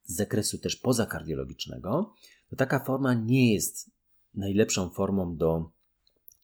z 0.05 0.15
zakresu 0.15 0.59
też 0.59 0.77
pozakardiologicznego, 0.77 2.15
to 2.51 2.57
taka 2.57 2.85
forma 2.85 3.15
nie 3.15 3.55
jest 3.55 3.91
najlepszą 4.35 4.91
formą 4.91 5.37
do 5.37 5.71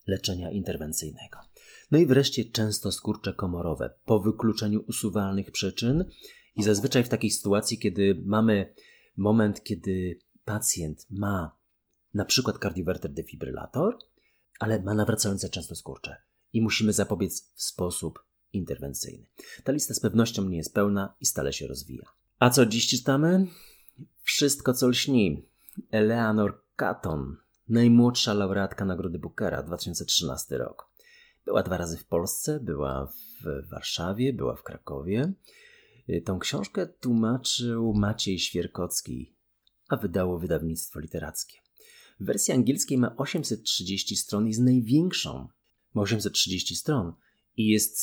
leczenia 0.07 0.51
interwencyjnego. 0.51 1.39
No 1.91 1.99
i 1.99 2.07
wreszcie 2.07 2.45
często 2.45 2.93
skurcze 2.93 3.35
komorowe 3.35 3.95
po 4.05 4.21
wykluczeniu 4.21 4.85
usuwalnych 4.89 5.51
przyczyn 5.51 6.05
i 6.57 6.63
zazwyczaj 6.63 7.05
w 7.05 7.09
takiej 7.09 7.31
sytuacji, 7.31 7.79
kiedy 7.79 8.23
mamy 8.25 8.75
moment, 9.17 9.63
kiedy 9.63 10.19
pacjent 10.45 11.07
ma 11.11 11.57
na 12.15 12.25
przykład 12.25 12.59
kardiowerter 12.59 13.13
defibrylator, 13.13 13.99
ale 14.61 14.83
ma 14.83 14.95
nawracające 14.95 15.49
często 15.49 15.75
skurcze 15.75 16.17
i 16.53 16.63
musimy 16.63 16.93
zapobiec 16.93 17.53
w 17.55 17.63
sposób 17.63 18.25
interwencyjny. 18.53 19.27
Ta 19.65 19.73
lista 19.73 19.95
z 19.95 20.01
pewnością 20.01 20.45
nie 20.49 20.57
jest 20.57 20.75
pełna 20.75 21.15
i 21.21 21.27
stale 21.27 21.53
się 21.53 21.67
rozwija. 21.67 22.05
A 22.39 22.51
co 22.51 22.67
dziś 22.67 22.89
czytamy? 22.89 23.47
Wszystko, 24.23 24.75
co 24.75 24.89
lśni. 24.89 25.47
Eleanor 25.91 26.63
Catton, 26.77 27.37
najmłodsza 27.69 28.35
laureatka 28.35 28.85
Nagrody 28.85 29.19
Bookera, 29.19 29.63
2013 29.63 30.59
rok. 30.59 30.91
Była 31.45 31.63
dwa 31.63 31.77
razy 31.77 31.97
w 31.97 32.07
Polsce, 32.07 32.61
była 32.61 33.07
w 33.07 33.69
Warszawie, 33.69 34.33
była 34.33 34.57
w 34.57 34.63
Krakowie. 34.63 35.33
Tą 36.25 36.39
książkę 36.39 36.87
tłumaczył 36.87 37.95
Maciej 37.95 38.39
Świerkocki, 38.39 39.35
a 39.89 39.97
wydało 39.97 40.39
wydawnictwo 40.39 41.01
literackie. 41.01 41.59
W 42.21 42.25
wersji 42.25 42.55
angielskiej 42.55 42.99
ma 42.99 43.17
830 43.17 44.17
stron, 44.17 44.47
jest 44.47 44.61
największą. 44.61 45.49
Ma 45.95 46.03
830 46.03 46.77
stron 46.77 47.13
i 47.57 47.67
jest 47.67 47.99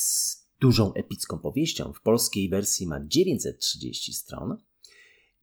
dużą 0.60 0.94
epicką 0.94 1.38
powieścią. 1.38 1.92
W 1.92 2.00
polskiej 2.00 2.48
wersji 2.48 2.86
ma 2.86 3.00
930 3.06 4.14
stron. 4.14 4.56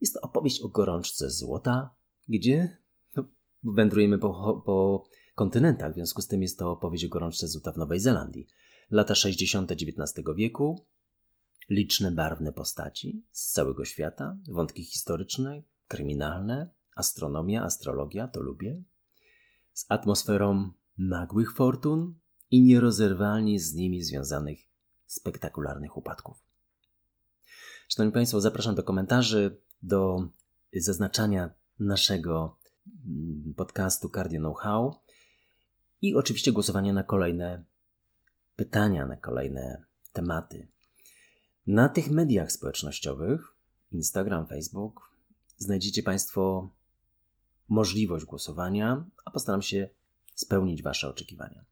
Jest 0.01 0.13
to 0.13 0.21
opowieść 0.21 0.61
o 0.61 0.67
gorączce 0.67 1.29
złota, 1.29 1.95
gdzie 2.29 2.77
no, 3.15 3.25
wędrujemy 3.63 4.17
po, 4.17 4.61
po 4.65 5.05
kontynentach, 5.35 5.91
w 5.91 5.95
związku 5.95 6.21
z 6.21 6.27
tym 6.27 6.41
jest 6.41 6.59
to 6.59 6.71
opowieść 6.71 7.05
o 7.05 7.09
gorączce 7.09 7.47
złota 7.47 7.71
w 7.71 7.77
Nowej 7.77 7.99
Zelandii. 7.99 8.47
Lata 8.91 9.15
60. 9.15 9.71
XIX 9.71 10.25
wieku, 10.35 10.85
liczne 11.69 12.11
barwne 12.11 12.53
postaci 12.53 13.23
z 13.31 13.51
całego 13.51 13.85
świata, 13.85 14.37
wątki 14.47 14.83
historyczne, 14.83 15.63
kryminalne, 15.87 16.69
astronomia, 16.95 17.63
astrologia, 17.63 18.27
to 18.27 18.41
lubię, 18.41 18.83
z 19.73 19.85
atmosferą 19.89 20.71
nagłych 20.97 21.53
fortun 21.53 22.15
i 22.51 22.61
nierozerwalnie 22.61 23.59
z 23.59 23.73
nimi 23.73 24.03
związanych 24.03 24.59
spektakularnych 25.05 25.97
upadków. 25.97 26.37
Szanowni 27.87 28.13
Państwo, 28.13 28.41
zapraszam 28.41 28.75
do 28.75 28.83
komentarzy, 28.83 29.61
do 29.83 30.29
zaznaczania 30.73 31.49
naszego 31.79 32.57
mm, 33.05 33.53
podcastu 33.53 34.09
Cardio 34.09 34.39
Know-how 34.39 34.95
i 36.01 36.15
oczywiście 36.15 36.51
głosowania 36.51 36.93
na 36.93 37.03
kolejne 37.03 37.63
pytania, 38.55 39.05
na 39.05 39.17
kolejne 39.17 39.85
tematy. 40.13 40.67
Na 41.67 41.89
tych 41.89 42.11
mediach 42.11 42.51
społecznościowych, 42.51 43.55
Instagram, 43.91 44.47
Facebook, 44.47 45.11
znajdziecie 45.57 46.03
Państwo 46.03 46.69
możliwość 47.71 48.25
głosowania, 48.25 49.05
a 49.25 49.31
postaram 49.31 49.61
się 49.61 49.89
spełnić 50.35 50.83
Wasze 50.83 51.09
oczekiwania. 51.09 51.65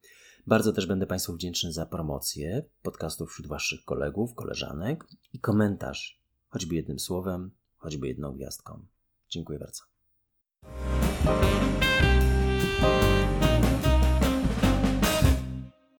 Bardzo 0.48 0.74
też 0.74 0.86
będę 0.86 1.08
Państwu 1.08 1.34
wdzięczny 1.34 1.74
za 1.74 1.86
promocję 1.86 2.64
podcastów 2.82 3.32
wśród 3.32 3.48
Waszych 3.48 3.84
kolegów, 3.86 4.36
koleżanek 4.36 5.08
i 5.34 5.40
komentarz, 5.40 6.22
choćby 6.50 6.76
jednym 6.76 7.00
słowem, 7.00 7.52
choćby 7.78 8.08
jedną 8.08 8.32
gwiazdką. 8.32 8.86
Dziękuję 9.30 9.60
bardzo. 9.60 9.84